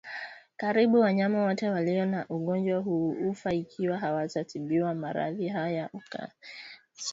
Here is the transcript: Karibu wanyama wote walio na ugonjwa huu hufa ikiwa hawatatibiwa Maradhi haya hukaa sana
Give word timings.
Karibu 0.57 0.99
wanyama 0.99 1.41
wote 1.45 1.69
walio 1.69 2.05
na 2.05 2.25
ugonjwa 2.29 2.79
huu 2.79 3.11
hufa 3.13 3.53
ikiwa 3.53 3.97
hawatatibiwa 3.97 4.95
Maradhi 4.95 5.47
haya 5.47 5.89
hukaa 5.91 6.27
sana 6.97 7.09